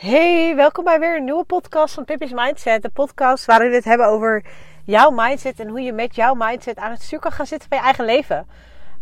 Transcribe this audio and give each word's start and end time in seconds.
Hey, 0.00 0.56
welkom 0.56 0.84
bij 0.84 0.98
weer 0.98 1.16
een 1.16 1.24
nieuwe 1.24 1.44
podcast 1.44 1.94
van 1.94 2.04
Pippi's 2.04 2.32
Mindset. 2.32 2.82
De 2.82 2.88
podcast 2.88 3.44
waarin 3.44 3.70
we 3.70 3.74
het 3.74 3.84
hebben 3.84 4.06
over 4.06 4.44
jouw 4.84 5.10
mindset 5.10 5.60
en 5.60 5.68
hoe 5.68 5.80
je 5.80 5.92
met 5.92 6.14
jouw 6.14 6.34
mindset 6.34 6.76
aan 6.76 6.90
het 6.90 7.02
stuur 7.02 7.18
kan 7.18 7.32
gaan 7.32 7.46
zitten 7.46 7.68
van 7.68 7.78
je 7.78 7.84
eigen 7.84 8.04
leven. 8.04 8.46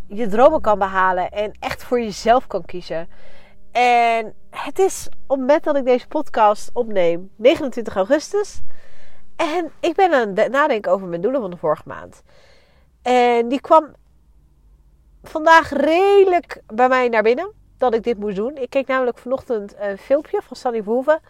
Je 0.06 0.26
dromen 0.26 0.60
kan 0.60 0.78
behalen 0.78 1.30
en 1.30 1.52
echt 1.60 1.84
voor 1.84 2.00
jezelf 2.00 2.46
kan 2.46 2.64
kiezen. 2.64 3.08
En 3.72 4.34
het 4.50 4.78
is 4.78 5.08
op 5.08 5.28
het 5.28 5.38
moment 5.38 5.64
dat 5.64 5.76
ik 5.76 5.84
deze 5.84 6.08
podcast 6.08 6.70
opneem, 6.72 7.30
29 7.36 7.96
augustus. 7.96 8.62
En 9.36 9.70
ik 9.80 9.94
ben 9.94 10.12
aan 10.12 10.34
het 10.34 10.50
nadenken 10.50 10.92
over 10.92 11.06
mijn 11.06 11.20
doelen 11.20 11.40
van 11.40 11.50
de 11.50 11.56
vorige 11.56 11.82
maand. 11.86 12.22
En 13.02 13.48
die 13.48 13.60
kwam 13.60 13.94
vandaag 15.22 15.70
redelijk 15.70 16.62
bij 16.66 16.88
mij 16.88 17.08
naar 17.08 17.22
binnen 17.22 17.52
dat 17.78 17.94
ik 17.94 18.02
dit 18.02 18.18
moest 18.18 18.36
doen. 18.36 18.56
Ik 18.56 18.70
keek 18.70 18.86
namelijk 18.86 19.18
vanochtend 19.18 19.74
een 19.78 19.98
filmpje 19.98 20.40
van 20.42 20.56
Sunny 20.56 20.82
Verhoeven. 20.82 21.20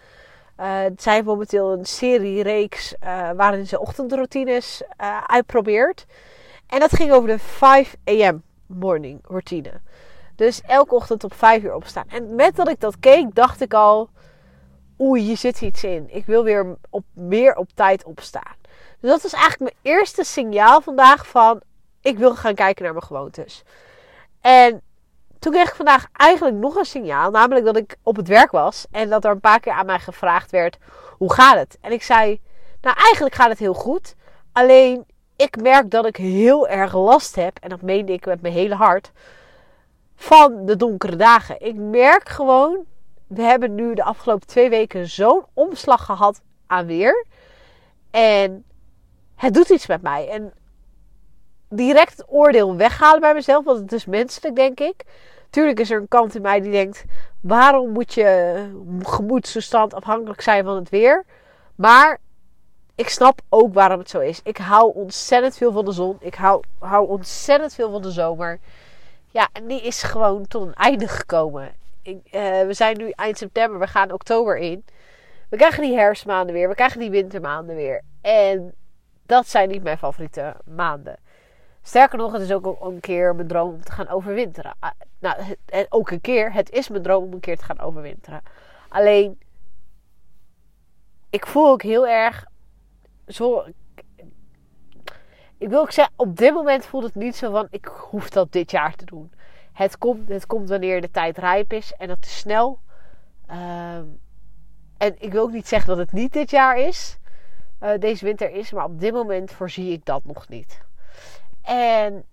Uh, 0.61 0.81
zij 0.97 1.15
heeft 1.15 1.27
momenteel 1.27 1.73
een 1.73 1.85
serie 1.85 2.43
reeks 2.43 2.95
uh, 3.05 3.31
waarin 3.37 3.67
ze 3.67 3.81
ochtendroutines 3.81 4.83
uh, 5.01 5.25
uitprobeert. 5.27 6.07
En 6.67 6.81
dat 6.81 6.93
ging 6.93 7.13
over 7.13 7.29
de 7.29 7.39
5 7.39 7.97
am 8.05 8.43
morning 8.67 9.21
routine. 9.23 9.73
Dus 10.37 10.61
elke 10.63 10.95
ochtend 10.95 11.25
op 11.25 11.35
5 11.35 11.63
uur 11.63 11.75
opstaan. 11.75 12.09
En 12.09 12.35
met 12.35 12.57
dat 12.57 12.69
ik 12.69 12.81
dat 12.81 12.99
keek, 13.01 13.35
dacht 13.35 13.61
ik 13.61 13.75
al: 13.75 14.11
oei, 15.01 15.23
hier 15.23 15.37
zit 15.37 15.61
iets 15.61 15.85
in. 15.85 16.07
Ik 16.15 16.27
wil 16.27 16.45
weer 16.45 16.77
op, 16.91 17.05
meer 17.13 17.57
op 17.57 17.69
tijd 17.75 18.05
opstaan. 18.05 18.57
Dus 19.01 19.11
dat 19.11 19.23
was 19.23 19.33
eigenlijk 19.33 19.73
mijn 19.73 19.97
eerste 19.97 20.25
signaal 20.25 20.81
vandaag 20.81 21.27
van: 21.27 21.61
ik 22.01 22.19
wil 22.19 22.35
gaan 22.35 22.55
kijken 22.55 22.85
naar 22.85 22.93
mijn 22.93 23.05
gewoontes. 23.05 23.63
En 24.41 24.83
toen 25.39 25.53
kreeg 25.53 25.69
ik 25.69 25.75
vandaag 25.75 26.07
eigenlijk 26.13 26.57
nog 26.57 26.77
een 26.77 26.85
signaal. 26.85 27.31
Namelijk 27.31 27.67
dat 27.67 27.77
ik 27.77 27.97
op 28.03 28.17
het 28.17 28.29
werk 28.29 28.51
was. 28.51 28.87
En 28.91 29.09
dat 29.09 29.25
er 29.25 29.31
een 29.31 29.41
paar 29.41 29.61
keer 29.61 29.73
aan 29.73 29.87
mij 29.87 29.99
gevraagd 29.99 30.51
werd: 30.51 30.79
hoe 31.19 31.33
gaat 31.33 31.57
het? 31.57 31.79
En 31.81 31.93
ik 31.93 32.03
zei: 32.03 32.41
Nou, 32.81 32.97
eigenlijk 32.97 33.35
gaat 33.35 33.49
het 33.49 33.59
heel 33.59 33.75
goed. 33.75 34.15
Alleen 34.53 35.07
ik 35.37 35.63
merk 35.63 35.91
dat 35.91 36.07
ik 36.07 36.17
heel 36.17 36.69
erg 36.69 36.95
last 36.95 37.35
heb. 37.35 37.59
En 37.61 37.69
dat 37.69 37.83
meende 37.83 38.13
ik 38.13 38.27
met 38.27 38.41
mijn 38.41 38.55
hele 38.55 38.75
hart. 38.75 39.13
Van 40.15 40.67
de 40.67 40.77
donkere 40.77 41.17
dagen. 41.17 41.61
Ik 41.61 41.75
merk 41.75 42.29
gewoon. 42.29 42.85
We 43.27 43.43
hebben 43.43 43.75
nu 43.75 43.95
de 43.95 44.03
afgelopen 44.03 44.47
twee 44.47 44.71
weken 44.71 45.09
zo'n 45.09 45.45
omslag 45.55 46.05
gehad 46.05 46.41
aan 46.67 46.87
weer. 46.87 47.27
En 48.11 48.65
het 49.35 49.55
doet 49.55 49.69
iets 49.69 49.87
met 49.87 50.03
mij. 50.03 50.29
En 50.29 50.53
direct 51.69 52.17
het 52.17 52.27
oordeel 52.29 52.77
weghalen 52.77 53.21
bij 53.21 53.35
mezelf. 53.35 53.65
Want 53.65 53.79
het 53.79 53.93
is 53.93 54.07
menselijk, 54.07 54.57
denk 54.57 54.81
ik. 54.81 55.05
Tuurlijk 55.51 55.81
is 55.81 55.91
er 55.91 56.01
een 56.01 56.09
kant 56.09 56.35
in 56.35 56.43
mij 56.43 56.61
die 56.61 56.73
denkt: 56.73 57.05
waarom 57.41 57.91
moet 57.91 58.15
je 58.15 58.55
gemoedstoestand 59.03 59.95
afhankelijk 59.95 60.41
zijn 60.41 60.65
van 60.65 60.77
het 60.77 60.89
weer? 60.89 61.25
Maar 61.75 62.19
ik 62.95 63.09
snap 63.09 63.41
ook 63.49 63.75
waarom 63.75 63.99
het 63.99 64.11
zo 64.11 64.19
is. 64.19 64.41
Ik 64.45 64.57
hou 64.57 64.95
ontzettend 64.95 65.57
veel 65.57 65.73
van 65.73 65.85
de 65.85 65.93
zon. 65.93 66.17
Ik 66.21 66.35
hou, 66.35 66.63
hou 66.79 67.09
ontzettend 67.09 67.75
veel 67.75 67.91
van 67.91 68.03
de 68.03 68.11
zomer. 68.11 68.59
Ja, 69.31 69.49
en 69.53 69.67
die 69.67 69.83
is 69.83 70.03
gewoon 70.03 70.47
tot 70.47 70.67
een 70.67 70.75
einde 70.75 71.09
gekomen. 71.09 71.73
Ik, 72.03 72.19
uh, 72.25 72.61
we 72.61 72.73
zijn 72.73 72.97
nu 72.97 73.11
eind 73.11 73.39
september, 73.39 73.79
we 73.79 73.87
gaan 73.87 74.13
oktober 74.13 74.57
in. 74.57 74.85
We 75.49 75.57
krijgen 75.57 75.83
die 75.83 75.97
herfstmaanden 75.97 76.55
weer, 76.55 76.69
we 76.69 76.75
krijgen 76.75 77.01
die 77.01 77.11
wintermaanden 77.11 77.77
weer. 77.77 78.03
En 78.21 78.75
dat 79.27 79.49
zijn 79.49 79.69
niet 79.69 79.83
mijn 79.83 79.99
favoriete 79.99 80.57
maanden. 80.65 81.17
Sterker 81.89 82.19
nog, 82.19 82.33
het 82.33 82.43
is 82.43 82.53
ook 82.53 82.81
een 82.81 83.01
keer 83.01 83.35
mijn 83.35 83.49
droom 83.49 83.69
om 83.69 83.85
te 83.85 83.93
gaan 83.93 84.09
overwinteren. 84.09 84.75
Ah, 84.79 84.91
nou, 85.19 85.57
ook 85.89 86.11
een 86.11 86.21
keer. 86.21 86.53
Het 86.53 86.71
is 86.71 86.89
mijn 86.89 87.03
droom 87.03 87.25
om 87.25 87.33
een 87.33 87.41
keer 87.41 87.57
te 87.57 87.65
gaan 87.65 87.79
overwinteren. 87.79 88.43
Alleen, 88.89 89.41
ik 91.31 91.47
voel 91.47 91.69
ook 91.69 91.83
heel 91.83 92.09
erg 92.09 92.47
zo. 93.27 93.65
Ik 95.59 95.69
wil 95.69 95.81
ook 95.81 95.91
zeggen, 95.91 96.15
op 96.17 96.37
dit 96.37 96.53
moment 96.53 96.85
voelt 96.85 97.05
het 97.05 97.15
niet 97.15 97.37
zo 97.37 97.51
van 97.51 97.67
ik 97.71 97.85
hoef 97.85 98.31
dat 98.31 98.53
dit 98.53 98.71
jaar 98.71 98.95
te 98.95 99.05
doen. 99.05 99.33
Het 99.73 99.99
komt, 99.99 100.29
het 100.29 100.47
komt 100.47 100.69
wanneer 100.69 101.01
de 101.01 101.11
tijd 101.11 101.39
rijp 101.39 101.73
is 101.73 101.93
en 101.93 102.09
dat 102.09 102.25
is 102.25 102.39
snel. 102.39 102.79
Ehm, 103.47 104.05
en 104.97 105.15
ik 105.19 105.33
wil 105.33 105.43
ook 105.43 105.53
niet 105.53 105.69
zeggen 105.69 105.89
dat 105.89 105.99
het 105.99 106.13
niet 106.13 106.33
dit 106.33 106.51
jaar 106.51 106.79
is, 106.79 107.19
uh, 107.83 107.91
deze 107.99 108.25
winter 108.25 108.51
is, 108.51 108.73
maar 108.73 108.85
op 108.85 109.01
dit 109.01 109.13
moment 109.13 109.53
voorzie 109.53 109.93
ik 109.93 110.05
dat 110.05 110.25
nog 110.25 110.49
niet. 110.49 110.87
En 111.69 112.25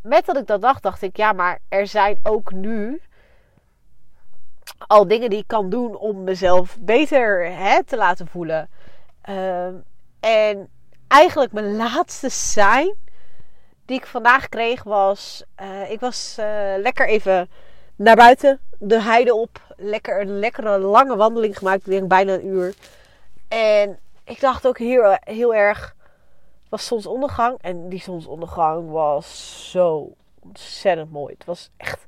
met 0.00 0.26
dat 0.26 0.36
ik 0.36 0.46
dat 0.46 0.60
dacht, 0.60 0.82
dacht 0.82 1.02
ik, 1.02 1.16
ja, 1.16 1.32
maar 1.32 1.58
er 1.68 1.86
zijn 1.86 2.18
ook 2.22 2.52
nu 2.52 3.02
al 4.86 5.08
dingen 5.08 5.30
die 5.30 5.38
ik 5.38 5.46
kan 5.46 5.70
doen 5.70 5.96
om 5.96 6.24
mezelf 6.24 6.76
beter 6.80 7.52
hè, 7.52 7.84
te 7.84 7.96
laten 7.96 8.26
voelen. 8.26 8.68
Uh, 9.28 9.66
en 10.20 10.68
eigenlijk 11.08 11.52
mijn 11.52 11.76
laatste 11.76 12.28
sign 12.28 12.94
die 13.84 13.96
ik 13.98 14.06
vandaag 14.06 14.48
kreeg 14.48 14.82
was: 14.82 15.44
uh, 15.62 15.90
ik 15.90 16.00
was 16.00 16.36
uh, 16.40 16.46
lekker 16.76 17.08
even 17.08 17.48
naar 17.96 18.16
buiten, 18.16 18.60
de 18.78 19.02
heide 19.02 19.34
op, 19.34 19.60
lekker 19.76 20.20
een 20.20 20.38
lekkere 20.38 20.78
lange 20.78 21.16
wandeling 21.16 21.58
gemaakt, 21.58 21.86
ik 21.86 21.92
denk 21.92 22.08
bijna 22.08 22.32
een 22.32 22.46
uur. 22.46 22.74
En 23.48 23.98
ik 24.24 24.40
dacht 24.40 24.66
ook 24.66 24.78
heel, 24.78 25.16
heel 25.20 25.54
erg 25.54 25.94
was 26.74 26.86
zonsondergang. 26.86 27.58
En 27.60 27.88
die 27.88 28.00
zonsondergang 28.00 28.90
was 28.90 29.70
zo 29.70 30.14
ontzettend 30.40 31.10
mooi. 31.10 31.34
Het 31.34 31.44
was 31.44 31.70
echt 31.76 32.06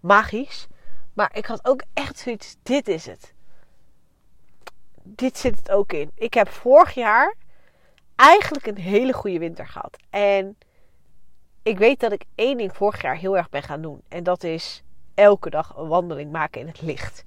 magisch. 0.00 0.66
Maar 1.12 1.30
ik 1.36 1.46
had 1.46 1.66
ook 1.68 1.82
echt 1.94 2.18
zoiets, 2.18 2.56
dit 2.62 2.88
is 2.88 3.06
het. 3.06 3.34
Dit 5.02 5.38
zit 5.38 5.58
het 5.58 5.70
ook 5.70 5.92
in. 5.92 6.10
Ik 6.14 6.34
heb 6.34 6.48
vorig 6.48 6.94
jaar 6.94 7.34
eigenlijk 8.16 8.66
een 8.66 8.78
hele 8.78 9.12
goede 9.12 9.38
winter 9.38 9.66
gehad. 9.66 9.96
En 10.10 10.58
ik 11.62 11.78
weet 11.78 12.00
dat 12.00 12.12
ik 12.12 12.24
één 12.34 12.56
ding 12.56 12.76
vorig 12.76 13.02
jaar 13.02 13.16
heel 13.16 13.36
erg 13.36 13.48
ben 13.48 13.62
gaan 13.62 13.82
doen. 13.82 14.02
En 14.08 14.22
dat 14.22 14.44
is 14.44 14.82
elke 15.14 15.50
dag 15.50 15.76
een 15.76 15.88
wandeling 15.88 16.32
maken 16.32 16.60
in 16.60 16.66
het 16.66 16.82
licht. 16.82 17.24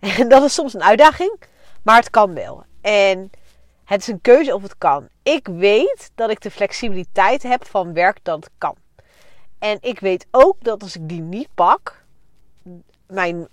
En 0.18 0.28
dat 0.28 0.42
is 0.42 0.54
soms 0.54 0.74
een 0.74 0.82
uitdaging, 0.82 1.42
maar 1.82 1.96
het 1.96 2.10
kan 2.10 2.34
wel. 2.34 2.64
En 2.80 3.30
het 3.90 4.00
is 4.00 4.06
een 4.06 4.20
keuze 4.20 4.54
of 4.54 4.62
het 4.62 4.78
kan. 4.78 5.08
Ik 5.22 5.46
weet 5.46 6.10
dat 6.14 6.30
ik 6.30 6.40
de 6.40 6.50
flexibiliteit 6.50 7.42
heb 7.42 7.66
van 7.66 7.92
werk 7.92 8.18
dat 8.22 8.44
het 8.44 8.52
kan. 8.58 8.76
En 9.58 9.78
ik 9.80 10.00
weet 10.00 10.26
ook 10.30 10.56
dat 10.64 10.82
als 10.82 10.96
ik 10.96 11.08
die 11.08 11.20
niet 11.20 11.48
pak, 11.54 12.04
mijn 13.06 13.48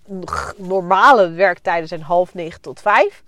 normale 0.58 1.30
werktijden 1.30 1.88
zijn 1.88 2.02
half 2.02 2.34
negen 2.34 2.62
tot 2.62 2.82
vijf, 2.82 3.24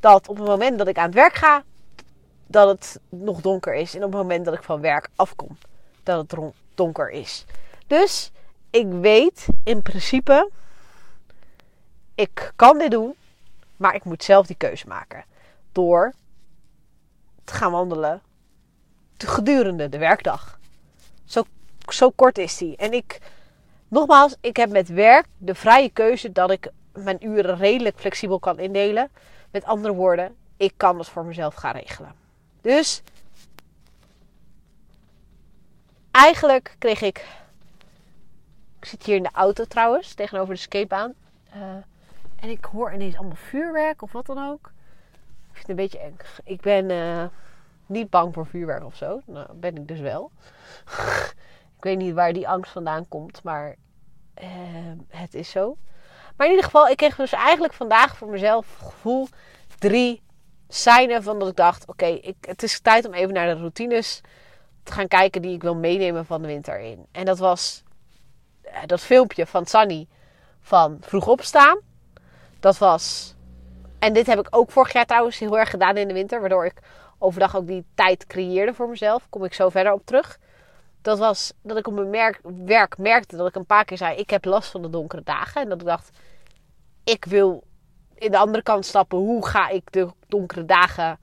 dat 0.00 0.28
op 0.28 0.36
het 0.36 0.46
moment 0.46 0.78
dat 0.78 0.88
ik 0.88 0.98
aan 0.98 1.04
het 1.04 1.14
werk 1.14 1.34
ga, 1.34 1.62
dat 2.46 2.68
het 2.68 3.00
nog 3.08 3.40
donker 3.40 3.74
is. 3.74 3.94
En 3.94 4.04
op 4.04 4.12
het 4.12 4.20
moment 4.20 4.44
dat 4.44 4.54
ik 4.54 4.62
van 4.62 4.80
werk 4.80 5.08
afkom, 5.16 5.58
dat 6.02 6.30
het 6.30 6.40
donker 6.74 7.10
is. 7.10 7.44
Dus 7.86 8.30
ik 8.70 8.86
weet 8.88 9.46
in 9.64 9.82
principe, 9.82 10.50
ik 12.14 12.52
kan 12.56 12.78
dit 12.78 12.90
doen, 12.90 13.14
maar 13.76 13.94
ik 13.94 14.04
moet 14.04 14.24
zelf 14.24 14.46
die 14.46 14.56
keuze 14.56 14.86
maken 14.86 15.32
door 15.74 16.12
te 17.44 17.54
gaan 17.54 17.70
wandelen 17.70 18.22
gedurende 19.26 19.88
de 19.88 19.98
werkdag. 19.98 20.58
Zo, 21.24 21.44
zo 21.88 22.10
kort 22.10 22.38
is 22.38 22.56
die. 22.56 22.76
En 22.76 22.92
ik, 22.92 23.20
nogmaals, 23.88 24.36
ik 24.40 24.56
heb 24.56 24.70
met 24.70 24.88
werk 24.88 25.26
de 25.38 25.54
vrije 25.54 25.90
keuze 25.90 26.32
dat 26.32 26.50
ik 26.50 26.70
mijn 26.92 27.26
uren 27.26 27.56
redelijk 27.56 27.98
flexibel 27.98 28.38
kan 28.38 28.58
indelen. 28.58 29.10
Met 29.50 29.64
andere 29.64 29.94
woorden, 29.94 30.36
ik 30.56 30.72
kan 30.76 30.98
het 30.98 31.08
voor 31.08 31.24
mezelf 31.24 31.54
gaan 31.54 31.76
regelen. 31.76 32.14
Dus 32.60 33.02
eigenlijk 36.10 36.76
kreeg 36.78 37.00
ik. 37.00 37.26
Ik 38.78 38.84
zit 38.90 39.02
hier 39.02 39.16
in 39.16 39.22
de 39.22 39.30
auto 39.32 39.64
trouwens, 39.64 40.14
tegenover 40.14 40.54
de 40.54 40.60
skatebaan. 40.60 41.14
Uh, 41.56 41.62
en 42.40 42.50
ik 42.50 42.64
hoor 42.64 42.92
ineens 42.92 43.16
allemaal 43.16 43.36
vuurwerk 43.36 44.02
of 44.02 44.12
wat 44.12 44.26
dan 44.26 44.48
ook. 44.50 44.72
Ik 45.54 45.60
vind 45.60 45.66
het 45.66 45.68
een 45.68 45.76
beetje 45.76 45.98
eng. 45.98 46.16
Ik 46.44 46.60
ben 46.60 46.90
uh, 46.90 47.24
niet 47.86 48.10
bang 48.10 48.34
voor 48.34 48.46
vuurwerk 48.46 48.84
of 48.84 48.96
zo. 48.96 49.20
Nou, 49.26 49.46
ben 49.54 49.76
ik 49.76 49.88
dus 49.88 50.00
wel. 50.00 50.30
ik 51.76 51.84
weet 51.84 51.98
niet 51.98 52.14
waar 52.14 52.32
die 52.32 52.48
angst 52.48 52.72
vandaan 52.72 53.08
komt, 53.08 53.42
maar 53.42 53.76
uh, 54.42 54.46
het 55.08 55.34
is 55.34 55.50
zo. 55.50 55.76
Maar 56.36 56.46
in 56.46 56.52
ieder 56.52 56.64
geval, 56.64 56.88
ik 56.88 56.96
kreeg 56.96 57.16
dus 57.16 57.32
eigenlijk 57.32 57.72
vandaag 57.72 58.16
voor 58.16 58.28
mezelf 58.28 58.78
gevoel 58.82 59.28
drie 59.78 60.22
seinen 60.68 61.22
van 61.22 61.38
dat 61.38 61.48
ik 61.48 61.56
dacht: 61.56 61.86
oké, 61.86 62.20
het 62.40 62.62
is 62.62 62.80
tijd 62.80 63.06
om 63.06 63.12
even 63.12 63.34
naar 63.34 63.46
de 63.46 63.60
routines 63.60 64.20
te 64.82 64.92
gaan 64.92 65.08
kijken 65.08 65.42
die 65.42 65.54
ik 65.54 65.62
wil 65.62 65.74
meenemen 65.74 66.26
van 66.26 66.42
de 66.42 66.48
winter 66.48 66.80
in. 66.80 67.06
En 67.12 67.24
dat 67.24 67.38
was 67.38 67.82
uh, 68.64 68.72
dat 68.86 69.00
filmpje 69.00 69.46
van 69.46 69.66
Sunny 69.66 70.06
van 70.60 70.98
vroeg 71.00 71.26
opstaan. 71.26 71.78
Dat 72.60 72.78
was 72.78 73.33
en 74.04 74.12
dit 74.12 74.26
heb 74.26 74.38
ik 74.38 74.46
ook 74.50 74.70
vorig 74.70 74.92
jaar 74.92 75.06
trouwens 75.06 75.38
heel 75.38 75.58
erg 75.58 75.70
gedaan 75.70 75.96
in 75.96 76.08
de 76.08 76.14
winter. 76.14 76.40
Waardoor 76.40 76.64
ik 76.64 76.74
overdag 77.18 77.56
ook 77.56 77.66
die 77.66 77.86
tijd 77.94 78.26
creëerde 78.26 78.74
voor 78.74 78.88
mezelf. 78.88 79.26
Kom 79.30 79.44
ik 79.44 79.54
zo 79.54 79.68
verder 79.68 79.92
op 79.92 80.06
terug. 80.06 80.38
Dat 81.02 81.18
was 81.18 81.52
dat 81.62 81.76
ik 81.76 81.86
op 81.86 81.94
mijn 81.94 82.10
merk, 82.10 82.40
werk 82.64 82.98
merkte 82.98 83.36
dat 83.36 83.48
ik 83.48 83.54
een 83.54 83.66
paar 83.66 83.84
keer 83.84 83.96
zei: 83.96 84.16
Ik 84.16 84.30
heb 84.30 84.44
last 84.44 84.70
van 84.70 84.82
de 84.82 84.90
donkere 84.90 85.22
dagen. 85.22 85.62
En 85.62 85.68
dat 85.68 85.80
ik 85.80 85.86
dacht: 85.86 86.10
Ik 87.04 87.24
wil. 87.24 87.64
in 88.14 88.30
de 88.30 88.38
andere 88.38 88.62
kant 88.62 88.86
stappen. 88.86 89.18
Hoe 89.18 89.46
ga 89.46 89.68
ik 89.68 89.92
de 89.92 90.08
donkere 90.28 90.64
dagen 90.64 91.18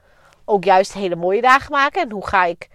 ook 0.45 0.63
juist 0.63 0.94
hele 0.94 1.16
mooie 1.16 1.42
dagen 1.42 1.72
maken? 1.72 2.01
En 2.01 2.12
hoe 2.12 2.27
ga 2.27 2.45
ik 2.45 2.69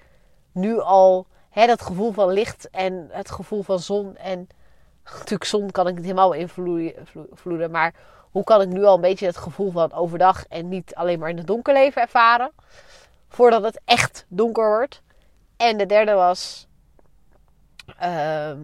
nu 0.52 0.81
al 0.81 1.26
hè, 1.50 1.67
dat 1.67 1.82
gevoel 1.82 2.12
van 2.12 2.32
licht 2.32 2.70
en 2.70 3.09
het 3.11 3.31
gevoel 3.31 3.62
van 3.62 3.79
zon. 3.79 4.17
En 4.17 4.49
natuurlijk 5.05 5.44
zon 5.44 5.70
kan 5.70 5.88
ik 5.88 5.94
niet 5.94 6.05
helemaal 6.05 6.32
invloeden. 6.32 7.70
Maar 7.70 7.94
hoe 8.37 8.44
kan 8.44 8.61
ik 8.61 8.69
nu 8.69 8.85
al 8.85 8.94
een 8.94 9.00
beetje 9.00 9.27
het 9.27 9.37
gevoel 9.37 9.71
van 9.71 9.93
overdag 9.93 10.47
en 10.47 10.69
niet 10.69 10.94
alleen 10.94 11.19
maar 11.19 11.29
in 11.29 11.37
het 11.37 11.47
donker 11.47 11.75
leven 11.75 12.03
ervaren? 12.03 12.53
Voordat 13.29 13.62
het 13.62 13.81
echt 13.85 14.25
donker 14.29 14.67
wordt. 14.69 15.03
En 15.56 15.77
de 15.77 15.87
derde 15.87 16.12
was. 16.12 16.67
Ehm, 17.99 18.59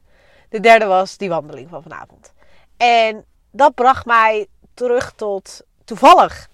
de 0.54 0.60
derde 0.60 0.84
was 0.84 1.16
die 1.16 1.28
wandeling 1.28 1.68
van 1.68 1.82
vanavond. 1.82 2.32
En 2.76 3.24
dat 3.50 3.74
bracht 3.74 4.06
mij 4.06 4.46
terug 4.74 5.12
tot 5.12 5.62
toevallig. 5.84 6.48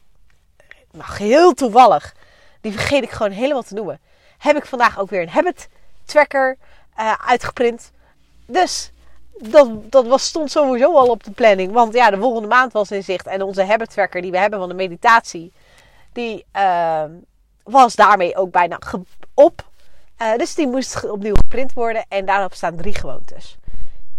Nou, 0.90 1.16
heel 1.16 1.52
toevallig. 1.52 2.14
Die 2.60 2.72
vergeet 2.72 3.02
ik 3.02 3.10
gewoon 3.10 3.32
helemaal 3.32 3.62
te 3.62 3.74
noemen. 3.74 4.00
Heb 4.38 4.56
ik 4.56 4.66
vandaag 4.66 4.98
ook 4.98 5.10
weer 5.10 5.22
een 5.22 5.28
habit 5.28 5.68
tracker 6.04 6.56
uh, 6.98 7.14
uitgeprint. 7.26 7.90
Dus 8.46 8.92
dat, 9.40 9.92
dat 9.92 10.06
was, 10.06 10.24
stond 10.24 10.50
sowieso 10.50 10.96
al 10.96 11.08
op 11.08 11.24
de 11.24 11.30
planning. 11.30 11.72
Want 11.72 11.94
ja, 11.94 12.10
de 12.10 12.18
volgende 12.18 12.48
maand 12.48 12.72
was 12.72 12.90
in 12.90 13.04
zicht. 13.04 13.26
En 13.26 13.42
onze 13.42 13.64
habit 13.64 13.90
tracker 13.90 14.22
die 14.22 14.30
we 14.30 14.38
hebben 14.38 14.58
van 14.58 14.68
de 14.68 14.74
meditatie. 14.74 15.52
Die 16.12 16.44
uh, 16.56 17.04
was 17.62 17.94
daarmee 17.94 18.36
ook 18.36 18.50
bijna 18.50 18.78
op. 19.34 19.68
Uh, 20.22 20.36
dus 20.36 20.54
die 20.54 20.68
moest 20.68 21.10
opnieuw 21.10 21.34
geprint 21.34 21.72
worden. 21.72 22.04
En 22.08 22.24
daarop 22.24 22.54
staan 22.54 22.76
drie 22.76 22.94
gewoontes. 22.94 23.56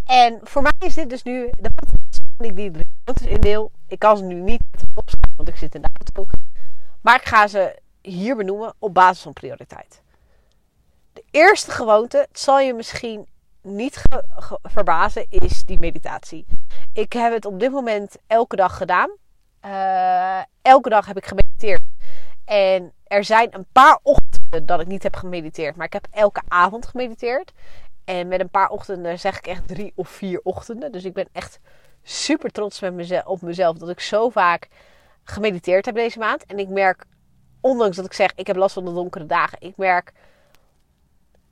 En 0.06 0.40
voor 0.44 0.62
mij 0.62 0.72
is 0.80 0.94
dit 0.94 1.10
dus 1.10 1.24
nu 1.24 1.50
ik 2.46 2.56
die 2.56 2.72
drie 2.72 2.88
gewoontes 3.04 3.28
indeel. 3.28 3.72
Ik 3.88 4.00
kan 4.00 4.18
ze 4.18 4.24
nu 4.24 4.36
niet 4.36 4.62
opschrijven, 4.96 5.34
want 5.36 5.50
ik 5.50 5.56
zit 5.56 5.76
in 5.76 5.82
de 5.82 5.90
auto. 6.00 6.32
Maar 7.02 7.16
ik 7.16 7.28
ga 7.28 7.48
ze 7.48 7.80
hier 8.02 8.36
benoemen 8.36 8.74
op 8.80 8.94
basis 8.94 9.22
van 9.22 9.34
prioriteit. 9.34 10.02
De 11.14 11.24
eerste 11.32 11.72
gewoonte, 11.72 12.18
het 12.18 12.40
zal 12.40 12.60
je 12.60 12.74
misschien 12.74 13.28
niet 13.62 14.02
verbazen, 14.64 15.26
is 15.30 15.66
die 15.66 15.80
meditatie. 15.80 16.46
Ik 16.94 17.14
heb 17.14 17.34
het 17.34 17.46
op 17.46 17.60
dit 17.60 17.72
moment 17.72 18.18
elke 18.28 18.56
dag 18.56 18.78
gedaan. 18.78 19.10
Uh, 19.66 20.42
elke 20.62 20.90
dag 20.90 21.06
heb 21.06 21.18
ik 21.18 21.26
gemediteerd. 21.26 21.82
En 22.46 22.94
er 23.04 23.24
zijn 23.24 23.56
een 23.56 23.66
paar 23.72 24.00
ochtenden 24.04 24.66
dat 24.66 24.82
ik 24.82 24.88
niet 24.88 25.04
heb 25.04 25.16
gemediteerd. 25.16 25.76
Maar 25.76 25.86
ik 25.86 25.94
heb 25.94 26.08
elke 26.12 26.42
avond 26.48 26.86
gemediteerd. 26.86 27.52
En 28.06 28.28
met 28.28 28.40
een 28.40 28.50
paar 28.50 28.70
ochtenden 28.70 29.20
zeg 29.20 29.38
ik 29.38 29.48
echt 29.48 29.68
drie 29.68 29.92
of 29.96 30.10
vier 30.10 30.40
ochtenden. 30.44 30.92
Dus 30.92 31.06
ik 31.06 31.14
ben 31.14 31.28
echt 31.32 31.60
super 32.04 32.52
trots 32.52 32.80
met 32.80 32.94
mezelf, 32.94 33.26
op 33.26 33.42
mezelf 33.42 33.78
dat 33.78 33.90
ik 33.90 34.00
zo 34.00 34.30
vaak 34.30 34.68
gemediteerd 35.24 35.86
heb 35.86 35.96
deze 35.96 36.20
maand. 36.20 36.46
En 36.46 36.60
ik 36.60 36.70
merk, 36.70 37.06
ondanks 37.62 37.96
dat 37.96 38.06
ik 38.06 38.14
zeg 38.14 38.32
ik 38.36 38.48
heb 38.48 38.56
last 38.56 38.74
van 38.74 38.86
de 38.86 38.94
donkere 38.94 39.26
dagen, 39.26 39.58
ik 39.62 39.78
merk 39.78 40.12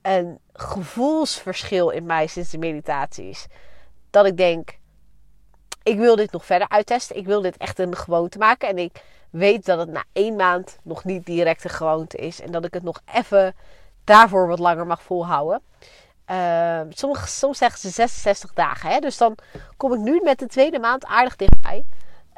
een 0.02 0.38
gevoelsverschil 0.52 1.90
in 1.90 2.06
mij 2.06 2.26
sinds 2.26 2.50
de 2.50 2.58
meditaties. 2.58 3.46
Dat 4.10 4.26
ik 4.26 4.36
denk, 4.36 4.78
ik 5.82 5.98
wil 5.98 6.16
dit 6.16 6.32
nog 6.32 6.44
verder 6.44 6.68
uittesten. 6.68 7.16
Ik 7.16 7.26
wil 7.26 7.40
dit 7.40 7.56
echt 7.56 7.78
een 7.78 7.96
gewoonte 7.96 8.38
maken. 8.38 8.68
En 8.68 8.78
ik 8.78 9.02
weet 9.30 9.64
dat 9.64 9.78
het 9.78 9.88
na 9.88 10.04
één 10.12 10.36
maand 10.36 10.78
nog 10.82 11.04
niet 11.04 11.26
direct 11.26 11.64
een 11.64 11.70
gewoonte 11.70 12.16
is. 12.16 12.40
En 12.40 12.52
dat 12.52 12.64
ik 12.64 12.74
het 12.74 12.82
nog 12.82 13.00
even 13.14 13.54
daarvoor 14.04 14.46
wat 14.46 14.58
langer 14.58 14.86
mag 14.86 15.02
volhouden. 15.02 15.62
Uh, 16.30 16.80
soms, 16.88 17.58
zeggen 17.58 17.80
ze 17.80 17.90
66 17.90 18.52
dagen. 18.52 18.90
Hè? 18.90 18.98
Dus 18.98 19.16
dan 19.16 19.36
kom 19.76 19.92
ik 19.92 19.98
nu 19.98 20.20
met 20.22 20.38
de 20.38 20.46
tweede 20.46 20.78
maand 20.78 21.04
aardig 21.04 21.36
dichtbij. 21.36 21.84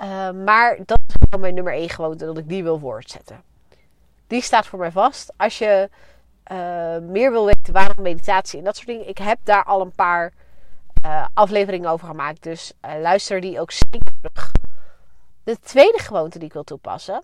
Uh, 0.02 0.30
maar 0.30 0.78
dat 0.86 0.98
is 1.08 1.14
gewoon 1.20 1.40
mijn 1.40 1.54
nummer 1.54 1.72
1 1.72 1.88
gewoonte. 1.88 2.24
Dat 2.24 2.38
ik 2.38 2.48
die 2.48 2.62
wil 2.62 2.78
voortzetten. 2.78 3.42
Die 4.26 4.42
staat 4.42 4.66
voor 4.66 4.78
mij 4.78 4.90
vast. 4.90 5.32
Als 5.36 5.58
je 5.58 5.90
uh, 6.52 6.98
meer 6.98 7.30
wil 7.30 7.44
weten 7.46 7.72
waarom 7.72 8.02
meditatie 8.02 8.58
en 8.58 8.64
dat 8.64 8.76
soort 8.76 8.88
dingen. 8.88 9.08
Ik 9.08 9.18
heb 9.18 9.38
daar 9.44 9.64
al 9.64 9.80
een 9.80 9.94
paar 9.94 10.32
uh, 11.04 11.26
afleveringen 11.34 11.90
over 11.90 12.06
gemaakt. 12.06 12.42
Dus 12.42 12.72
uh, 12.86 13.00
luister 13.00 13.40
die 13.40 13.60
ook 13.60 13.70
zeker 13.70 14.12
terug. 14.20 14.52
De 15.44 15.58
tweede 15.58 15.98
gewoonte 15.98 16.38
die 16.38 16.46
ik 16.46 16.52
wil 16.52 16.64
toepassen. 16.64 17.22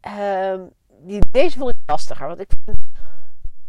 Ehm, 0.00 0.60
die, 0.88 1.22
deze 1.30 1.58
voel 1.58 1.68
ik 1.68 1.76
lastiger. 1.86 2.26
Want 2.26 2.40
ik 2.40 2.50
vind. 2.64 2.78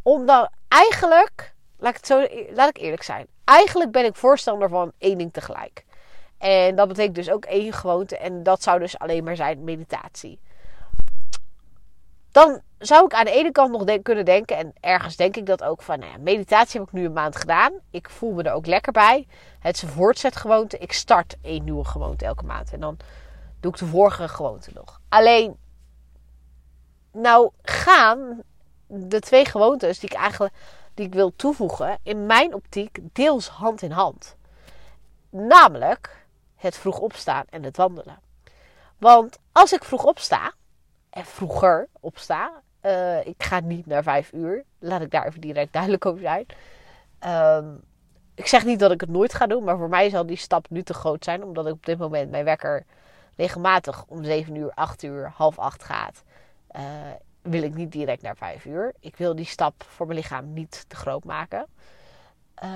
Omdat 0.01 0.49
eigenlijk. 0.67 1.55
Laat 1.77 1.89
ik, 1.89 1.97
het 1.97 2.07
zo, 2.07 2.27
laat 2.53 2.69
ik 2.69 2.77
eerlijk 2.77 3.03
zijn. 3.03 3.27
Eigenlijk 3.43 3.91
ben 3.91 4.05
ik 4.05 4.15
voorstander 4.15 4.69
van 4.69 4.91
één 4.97 5.17
ding 5.17 5.33
tegelijk. 5.33 5.85
En 6.37 6.75
dat 6.75 6.87
betekent 6.87 7.15
dus 7.15 7.31
ook 7.31 7.45
één 7.45 7.73
gewoonte. 7.73 8.17
En 8.17 8.43
dat 8.43 8.63
zou 8.63 8.79
dus 8.79 8.99
alleen 8.99 9.23
maar 9.23 9.35
zijn 9.35 9.63
meditatie. 9.63 10.39
Dan 12.37 12.61
zou 12.79 13.05
ik 13.05 13.13
aan 13.13 13.25
de 13.25 13.31
ene 13.31 13.51
kant 13.51 13.71
nog 13.71 14.01
kunnen 14.01 14.25
denken, 14.25 14.57
en 14.57 14.73
ergens 14.79 15.15
denk 15.15 15.35
ik 15.35 15.45
dat 15.45 15.63
ook 15.63 15.81
van, 15.81 15.99
nou 15.99 16.11
ja, 16.11 16.17
meditatie 16.17 16.79
heb 16.79 16.89
ik 16.89 16.93
nu 16.93 17.05
een 17.05 17.13
maand 17.13 17.35
gedaan. 17.35 17.73
Ik 17.91 18.09
voel 18.09 18.33
me 18.33 18.43
er 18.43 18.53
ook 18.53 18.65
lekker 18.65 18.91
bij. 18.91 19.27
Het 19.59 19.75
is 19.75 19.81
een 19.81 19.89
voortzetgewoonte. 19.89 20.77
Ik 20.77 20.91
start 20.91 21.35
een 21.41 21.63
nieuwe 21.63 21.85
gewoonte 21.85 22.25
elke 22.25 22.45
maand. 22.45 22.73
En 22.73 22.79
dan 22.79 22.97
doe 23.59 23.71
ik 23.71 23.77
de 23.77 23.85
vorige 23.85 24.27
gewoonte 24.27 24.71
nog. 24.73 25.01
Alleen, 25.09 25.57
nou 27.11 27.51
gaan 27.61 28.41
de 28.87 29.19
twee 29.19 29.45
gewoontes 29.45 29.99
die 29.99 30.09
ik 30.09 30.15
eigenlijk 30.15 30.53
die 30.93 31.05
ik 31.05 31.13
wil 31.13 31.35
toevoegen, 31.35 31.97
in 32.03 32.25
mijn 32.25 32.53
optiek 32.53 32.99
deels 33.13 33.47
hand 33.47 33.81
in 33.81 33.91
hand. 33.91 34.35
Namelijk 35.29 36.25
het 36.55 36.77
vroeg 36.77 36.99
opstaan 36.99 37.45
en 37.49 37.63
het 37.63 37.77
wandelen. 37.77 38.19
Want 38.97 39.37
als 39.51 39.73
ik 39.73 39.83
vroeg 39.83 40.03
opsta, 40.03 40.53
en 41.09 41.25
vroeger 41.25 41.87
opsta, 41.99 42.61
uh, 42.81 43.25
ik 43.25 43.43
ga 43.43 43.59
niet 43.59 43.85
naar 43.85 44.03
vijf 44.03 44.31
uur. 44.33 44.63
Laat 44.79 45.01
ik 45.01 45.11
daar 45.11 45.25
even 45.25 45.41
direct 45.41 45.73
duidelijk 45.73 46.05
over 46.05 46.21
zijn. 46.21 46.45
Um, 47.65 47.83
ik 48.35 48.47
zeg 48.47 48.65
niet 48.65 48.79
dat 48.79 48.91
ik 48.91 49.01
het 49.01 49.09
nooit 49.09 49.33
ga 49.33 49.47
doen, 49.47 49.63
maar 49.63 49.77
voor 49.77 49.89
mij 49.89 50.09
zal 50.09 50.25
die 50.25 50.37
stap 50.37 50.69
nu 50.69 50.83
te 50.83 50.93
groot 50.93 51.23
zijn. 51.23 51.43
Omdat 51.43 51.67
ik 51.67 51.73
op 51.73 51.85
dit 51.85 51.97
moment 51.97 52.31
mijn 52.31 52.43
wekker 52.43 52.85
regelmatig 53.35 54.05
om 54.07 54.23
7 54.23 54.55
uur, 54.55 54.71
8 54.73 55.03
uur, 55.03 55.31
half 55.35 55.59
8 55.59 55.83
gaat. 55.83 56.23
Uh, 56.75 56.81
wil 57.41 57.61
ik 57.61 57.73
niet 57.73 57.91
direct 57.91 58.21
naar 58.21 58.37
5 58.37 58.65
uur. 58.65 58.93
Ik 58.99 59.15
wil 59.15 59.35
die 59.35 59.45
stap 59.45 59.83
voor 59.87 60.05
mijn 60.05 60.19
lichaam 60.19 60.53
niet 60.53 60.85
te 60.87 60.95
groot 60.95 61.23
maken. 61.23 61.67
Uh, 62.63 62.69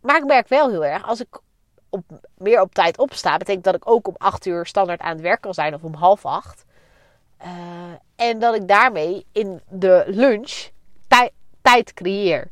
maar 0.00 0.16
ik 0.16 0.24
merk 0.24 0.48
wel 0.48 0.70
heel 0.70 0.84
erg, 0.84 1.06
als 1.06 1.20
ik 1.20 1.40
op, 1.88 2.04
meer 2.34 2.60
op 2.60 2.74
tijd 2.74 2.98
opsta, 2.98 3.36
betekent 3.36 3.64
dat 3.64 3.74
ik 3.74 3.90
ook 3.90 4.08
om 4.08 4.14
8 4.18 4.46
uur 4.46 4.66
standaard 4.66 5.00
aan 5.00 5.12
het 5.12 5.20
werk 5.20 5.40
kan 5.40 5.54
zijn 5.54 5.74
of 5.74 5.82
om 5.82 5.94
half 5.94 6.24
8. 6.26 6.64
Uh, 7.42 7.48
en 8.16 8.38
dat 8.38 8.54
ik 8.54 8.68
daarmee 8.68 9.26
in 9.32 9.60
de 9.68 10.04
lunch 10.06 10.68
tij 11.08 11.30
tijd 11.62 11.94
creëer. 11.94 12.48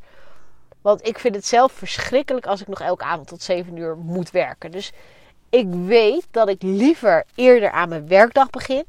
Want 0.82 1.06
ik 1.06 1.18
vind 1.18 1.34
het 1.34 1.46
zelf 1.46 1.72
verschrikkelijk 1.72 2.46
als 2.46 2.60
ik 2.60 2.68
nog 2.68 2.80
elke 2.80 3.04
avond 3.04 3.28
tot 3.28 3.42
7 3.42 3.76
uur 3.76 3.96
moet 3.96 4.30
werken. 4.30 4.70
Dus 4.70 4.92
ik 5.50 5.66
weet 5.68 6.26
dat 6.30 6.48
ik 6.48 6.62
liever 6.62 7.24
eerder 7.34 7.70
aan 7.70 7.88
mijn 7.88 8.08
werkdag 8.08 8.50
begin. 8.50 8.84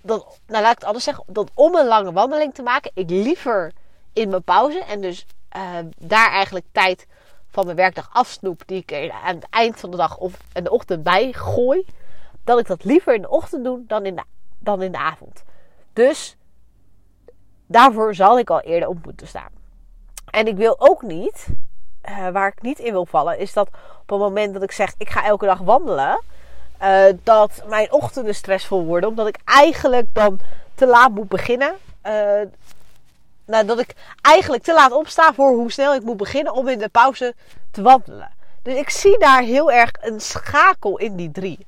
Dat, 0.00 0.38
nou, 0.46 0.62
laat 0.62 0.72
ik 0.72 0.78
het 0.78 0.84
anders 0.84 1.04
zeggen. 1.04 1.24
Om 1.54 1.74
een 1.74 1.86
lange 1.86 2.12
wandeling 2.12 2.54
te 2.54 2.62
maken, 2.62 2.90
ik 2.94 3.10
liever 3.10 3.72
in 4.12 4.28
mijn 4.28 4.42
pauze 4.42 4.84
en 4.84 5.00
dus 5.00 5.26
uh, 5.56 5.78
daar 5.98 6.30
eigenlijk 6.30 6.66
tijd 6.72 7.06
van 7.50 7.64
mijn 7.64 7.76
werkdag 7.76 8.10
afsnoep, 8.12 8.62
die 8.66 8.84
ik 8.86 9.10
aan 9.24 9.34
het 9.34 9.46
eind 9.50 9.80
van 9.80 9.90
de 9.90 9.96
dag 9.96 10.18
of 10.18 10.34
in 10.52 10.64
de 10.64 10.70
ochtend 10.70 11.02
bij 11.02 11.32
gooi 11.32 11.84
dat 12.44 12.58
ik 12.58 12.66
dat 12.66 12.84
liever 12.84 13.14
in 13.14 13.22
de 13.22 13.30
ochtend 13.30 13.64
doe 13.64 13.80
dan 13.86 14.06
in 14.06 14.16
de, 14.16 14.22
dan 14.58 14.82
in 14.82 14.92
de 14.92 14.98
avond. 14.98 15.42
Dus 15.92 16.36
daarvoor 17.66 18.14
zal 18.14 18.38
ik 18.38 18.50
al 18.50 18.60
eerder 18.60 18.88
op 18.88 19.04
moeten 19.04 19.26
staan. 19.26 19.50
En 20.30 20.46
ik 20.46 20.56
wil 20.56 20.74
ook 20.78 21.02
niet, 21.02 21.46
uh, 22.08 22.28
waar 22.28 22.48
ik 22.48 22.62
niet 22.62 22.78
in 22.78 22.92
wil 22.92 23.06
vallen, 23.06 23.38
is 23.38 23.52
dat 23.52 23.68
op 24.00 24.08
het 24.08 24.18
moment 24.18 24.52
dat 24.52 24.62
ik 24.62 24.72
zeg 24.72 24.94
ik 24.98 25.10
ga 25.10 25.24
elke 25.24 25.46
dag 25.46 25.58
wandelen, 25.58 26.20
uh, 26.82 27.04
dat 27.22 27.62
mijn 27.68 27.92
ochtenden 27.92 28.34
stressvol 28.34 28.84
worden, 28.84 29.08
omdat 29.08 29.26
ik 29.26 29.38
eigenlijk 29.44 30.06
dan 30.12 30.40
te 30.74 30.86
laat 30.86 31.10
moet 31.10 31.28
beginnen. 31.28 31.74
Uh, 32.06 32.12
nou, 33.46 33.66
dat 33.66 33.78
ik 33.78 33.94
eigenlijk 34.20 34.62
te 34.62 34.74
laat 34.74 34.92
opsta 34.92 35.34
voor 35.34 35.50
hoe 35.50 35.72
snel 35.72 35.94
ik 35.94 36.02
moet 36.02 36.16
beginnen 36.16 36.52
om 36.52 36.68
in 36.68 36.78
de 36.78 36.88
pauze 36.88 37.34
te 37.70 37.82
wandelen. 37.82 38.30
Dus 38.62 38.74
ik 38.74 38.90
zie 38.90 39.18
daar 39.18 39.42
heel 39.42 39.72
erg 39.72 39.90
een 40.00 40.20
schakel 40.20 40.98
in 40.98 41.16
die 41.16 41.30
drie. 41.30 41.66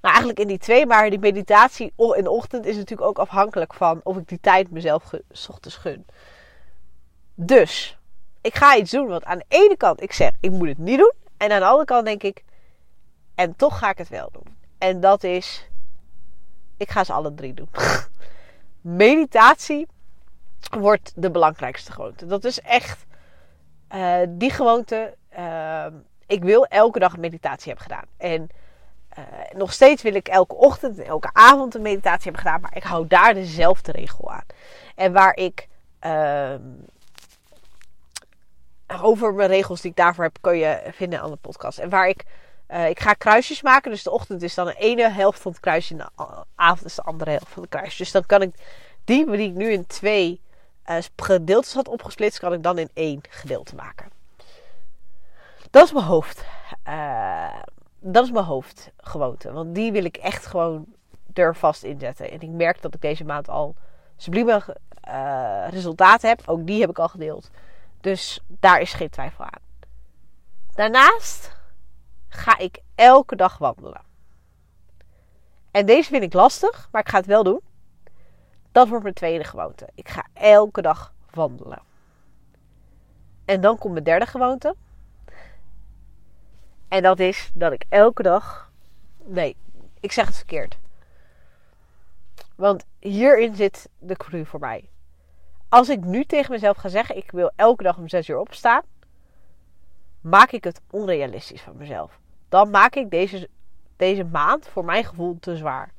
Nou, 0.00 0.14
eigenlijk 0.14 0.38
in 0.38 0.46
die 0.46 0.58
twee, 0.58 0.86
maar 0.86 1.10
die 1.10 1.18
meditatie 1.18 1.92
in 1.96 2.28
ochtend 2.28 2.66
is 2.66 2.76
natuurlijk 2.76 3.08
ook 3.08 3.18
afhankelijk 3.18 3.74
van 3.74 4.00
of 4.02 4.16
ik 4.16 4.28
die 4.28 4.40
tijd 4.40 4.70
mezelf 4.70 5.12
s 5.30 5.48
ochtends 5.48 5.76
gun. 5.76 6.06
Dus, 7.34 7.98
ik 8.40 8.54
ga 8.54 8.76
iets 8.76 8.90
doen 8.90 9.06
wat 9.06 9.24
aan 9.24 9.38
de 9.38 9.44
ene 9.48 9.76
kant 9.76 10.02
ik 10.02 10.12
zeg, 10.12 10.30
ik 10.40 10.50
moet 10.50 10.68
het 10.68 10.78
niet 10.78 10.98
doen. 10.98 11.12
En 11.36 11.52
aan 11.52 11.60
de 11.60 11.66
andere 11.66 11.84
kant 11.84 12.04
denk 12.04 12.22
ik, 12.22 12.44
en 13.34 13.56
toch 13.56 13.78
ga 13.78 13.90
ik 13.90 13.98
het 13.98 14.08
wel 14.08 14.28
doen. 14.32 14.56
En 14.78 15.00
dat 15.00 15.24
is, 15.24 15.68
ik 16.76 16.90
ga 16.90 17.04
ze 17.04 17.12
alle 17.12 17.34
drie 17.34 17.54
doen. 17.54 17.68
Meditatie 18.80 19.86
wordt 20.70 21.12
de 21.16 21.30
belangrijkste 21.30 21.92
gewoonte. 21.92 22.26
Dat 22.26 22.44
is 22.44 22.60
echt, 22.60 23.06
uh, 23.94 24.18
die 24.28 24.50
gewoonte 24.50 25.14
uh, 25.38 25.86
ik 26.26 26.44
wil 26.44 26.66
elke 26.66 26.98
dag 26.98 27.16
meditatie 27.16 27.72
hebben 27.72 27.84
gedaan. 27.84 28.06
En 28.16 28.48
uh, 29.18 29.24
nog 29.58 29.72
steeds 29.72 30.02
wil 30.02 30.14
ik 30.14 30.28
elke 30.28 30.54
ochtend 30.54 30.98
en 30.98 31.06
elke 31.06 31.30
avond 31.32 31.74
een 31.74 31.82
meditatie 31.82 32.22
hebben 32.22 32.40
gedaan. 32.40 32.60
Maar 32.60 32.76
ik 32.76 32.82
hou 32.82 33.06
daar 33.06 33.34
dezelfde 33.34 33.92
regel 33.92 34.32
aan. 34.32 34.46
En 34.94 35.12
waar 35.12 35.36
ik. 35.36 35.68
Uh, 36.00 36.54
over 39.02 39.34
mijn 39.34 39.48
regels 39.48 39.80
die 39.80 39.90
ik 39.90 39.96
daarvoor 39.96 40.24
heb, 40.24 40.38
kun 40.40 40.56
je 40.56 40.82
vinden 40.92 41.20
aan 41.20 41.30
de 41.30 41.36
podcast. 41.36 41.78
En 41.78 41.88
waar 41.88 42.08
ik. 42.08 42.24
Uh, 42.68 42.88
ik 42.88 43.00
ga 43.00 43.12
kruisjes 43.12 43.62
maken. 43.62 43.90
Dus 43.90 44.02
de 44.02 44.10
ochtend 44.10 44.42
is 44.42 44.54
dan 44.54 44.66
de 44.66 44.74
ene 44.74 45.10
helft 45.10 45.40
van 45.40 45.52
het 45.52 45.60
kruisje. 45.60 45.92
En 45.92 45.98
de 45.98 46.44
avond 46.54 46.84
is 46.84 46.94
de 46.94 47.02
andere 47.02 47.30
helft 47.30 47.48
van 47.48 47.62
het 47.62 47.70
kruisje. 47.70 48.02
Dus 48.02 48.12
dan 48.12 48.26
kan 48.26 48.42
ik 48.42 48.54
die 49.04 49.30
die 49.30 49.48
ik 49.48 49.54
nu 49.54 49.72
in 49.72 49.86
twee 49.86 50.40
uh, 50.86 50.96
gedeeltes 51.16 51.74
had 51.74 51.88
opgesplitst, 51.88 52.38
kan 52.38 52.52
ik 52.52 52.62
dan 52.62 52.78
in 52.78 52.90
één 52.94 53.20
gedeelte 53.28 53.74
maken. 53.74 54.10
Dat 55.70 55.84
is 55.84 55.92
mijn 55.92 56.04
hoofd. 56.04 56.44
Dat 58.08 58.24
is 58.24 58.30
mijn 58.30 58.44
hoofdgewoonte. 58.44 59.52
Want 59.52 59.74
die 59.74 59.92
wil 59.92 60.04
ik 60.04 60.16
echt 60.16 60.46
gewoon 60.46 60.86
er 61.32 61.56
vast 61.56 61.82
inzetten. 61.82 62.30
En 62.30 62.40
ik 62.40 62.50
merk 62.50 62.82
dat 62.82 62.94
ik 62.94 63.00
deze 63.00 63.24
maand 63.24 63.48
al 63.48 63.74
sublieme 64.16 64.76
uh, 65.08 65.66
resultaten 65.68 66.28
heb. 66.28 66.42
Ook 66.46 66.66
die 66.66 66.80
heb 66.80 66.90
ik 66.90 66.98
al 66.98 67.08
gedeeld. 67.08 67.50
Dus 68.00 68.40
daar 68.46 68.80
is 68.80 68.92
geen 68.92 69.10
twijfel 69.10 69.44
aan. 69.44 69.60
Daarnaast 70.74 71.56
ga 72.28 72.58
ik 72.58 72.78
elke 72.94 73.36
dag 73.36 73.58
wandelen. 73.58 74.02
En 75.70 75.86
deze 75.86 76.08
vind 76.08 76.22
ik 76.22 76.32
lastig, 76.32 76.88
maar 76.92 77.00
ik 77.00 77.08
ga 77.08 77.16
het 77.16 77.26
wel 77.26 77.42
doen. 77.42 77.60
Dat 78.72 78.88
wordt 78.88 79.02
mijn 79.02 79.14
tweede 79.14 79.44
gewoonte. 79.44 79.88
Ik 79.94 80.08
ga 80.08 80.26
elke 80.32 80.82
dag 80.82 81.12
wandelen. 81.30 81.82
En 83.44 83.60
dan 83.60 83.78
komt 83.78 83.92
mijn 83.92 84.04
derde 84.04 84.26
gewoonte. 84.26 84.76
En 86.88 87.02
dat 87.02 87.20
is 87.20 87.50
dat 87.54 87.72
ik 87.72 87.84
elke 87.88 88.22
dag. 88.22 88.70
Nee, 89.24 89.56
ik 90.00 90.12
zeg 90.12 90.26
het 90.26 90.36
verkeerd. 90.36 90.78
Want 92.56 92.86
hierin 92.98 93.54
zit 93.54 93.88
de 93.98 94.16
clue 94.16 94.46
voor 94.46 94.60
mij. 94.60 94.88
Als 95.68 95.88
ik 95.88 96.04
nu 96.04 96.24
tegen 96.24 96.52
mezelf 96.52 96.76
ga 96.76 96.88
zeggen: 96.88 97.16
ik 97.16 97.30
wil 97.30 97.50
elke 97.56 97.82
dag 97.82 97.96
om 97.96 98.08
6 98.08 98.28
uur 98.28 98.38
opstaan, 98.38 98.82
maak 100.20 100.50
ik 100.50 100.64
het 100.64 100.80
onrealistisch 100.90 101.62
van 101.62 101.76
mezelf. 101.76 102.18
Dan 102.48 102.70
maak 102.70 102.94
ik 102.94 103.10
deze, 103.10 103.48
deze 103.96 104.24
maand 104.24 104.68
voor 104.68 104.84
mijn 104.84 105.04
gevoel 105.04 105.38
te 105.40 105.56
zwaar. 105.56 105.92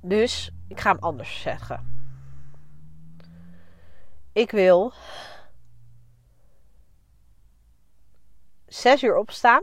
Dus 0.00 0.50
ik 0.68 0.80
ga 0.80 0.90
hem 0.90 1.00
anders 1.00 1.40
zeggen. 1.42 1.94
Ik 4.32 4.50
wil 4.50 4.92
6 8.76 9.02
uur 9.02 9.16
opstaan. 9.16 9.62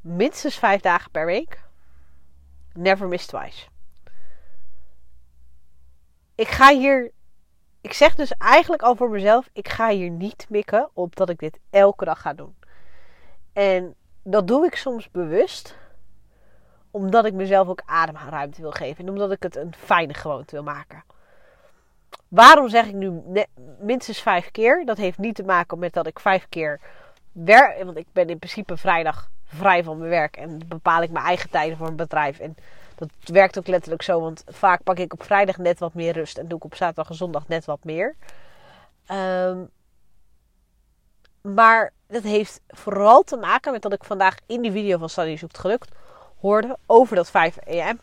Minstens 0.00 0.58
5 0.58 0.80
dagen 0.80 1.10
per 1.10 1.26
week. 1.26 1.62
Never 2.72 3.08
miss 3.08 3.26
twice. 3.26 3.66
Ik 6.34 6.48
ga 6.48 6.68
hier. 6.68 7.12
Ik 7.80 7.92
zeg 7.92 8.14
dus 8.14 8.32
eigenlijk 8.32 8.82
al 8.82 8.96
voor 8.96 9.10
mezelf: 9.10 9.48
ik 9.52 9.68
ga 9.68 9.88
hier 9.88 10.10
niet 10.10 10.46
mikken 10.48 10.90
op 10.92 11.16
dat 11.16 11.28
ik 11.28 11.38
dit 11.38 11.58
elke 11.70 12.04
dag 12.04 12.20
ga 12.20 12.34
doen. 12.34 12.56
En 13.52 13.94
dat 14.22 14.46
doe 14.46 14.66
ik 14.66 14.76
soms 14.76 15.10
bewust 15.10 15.76
omdat 16.90 17.24
ik 17.24 17.32
mezelf 17.32 17.68
ook 17.68 17.82
ademruimte 17.84 18.60
wil 18.60 18.72
geven. 18.72 19.04
En 19.04 19.10
omdat 19.10 19.32
ik 19.32 19.42
het 19.42 19.56
een 19.56 19.74
fijne 19.74 20.14
gewoonte 20.14 20.54
wil 20.54 20.64
maken. 20.64 21.04
Waarom 22.28 22.68
zeg 22.68 22.86
ik 22.86 22.94
nu 22.94 23.22
minstens 23.78 24.20
vijf 24.22 24.50
keer? 24.50 24.84
Dat 24.84 24.96
heeft 24.96 25.18
niet 25.18 25.34
te 25.34 25.44
maken 25.44 25.78
met 25.78 25.92
dat 25.92 26.06
ik 26.06 26.18
vijf 26.18 26.48
keer 26.48 26.80
werk. 27.32 27.84
Want 27.84 27.96
ik 27.96 28.06
ben 28.12 28.28
in 28.28 28.38
principe 28.38 28.76
vrijdag 28.76 29.30
vrij 29.44 29.84
van 29.84 29.98
mijn 29.98 30.10
werk. 30.10 30.36
En 30.36 30.60
bepaal 30.66 31.02
ik 31.02 31.10
mijn 31.10 31.24
eigen 31.24 31.50
tijden 31.50 31.76
voor 31.76 31.86
een 31.86 31.96
bedrijf. 31.96 32.38
En 32.38 32.56
dat 32.94 33.08
werkt 33.24 33.58
ook 33.58 33.66
letterlijk 33.66 34.02
zo. 34.02 34.20
Want 34.20 34.44
vaak 34.48 34.82
pak 34.82 34.98
ik 34.98 35.12
op 35.12 35.22
vrijdag 35.22 35.56
net 35.56 35.78
wat 35.78 35.94
meer 35.94 36.12
rust. 36.12 36.38
En 36.38 36.48
doe 36.48 36.58
ik 36.58 36.64
op 36.64 36.74
zaterdag 36.74 37.08
en 37.08 37.14
zondag 37.14 37.48
net 37.48 37.64
wat 37.64 37.84
meer. 37.84 38.16
Um, 39.10 39.70
maar 41.42 41.92
dat 42.06 42.22
heeft 42.22 42.60
vooral 42.68 43.22
te 43.22 43.36
maken 43.36 43.72
met 43.72 43.82
dat 43.82 43.92
ik 43.92 44.04
vandaag 44.04 44.36
in 44.46 44.62
die 44.62 44.72
video 44.72 44.98
van 44.98 45.08
Sunny 45.08 45.36
Zoekt 45.36 45.58
Gelukt 45.58 45.94
hoorde 46.40 46.78
over 46.86 47.16
dat 47.16 47.30
5 47.30 47.58
am 47.66 47.98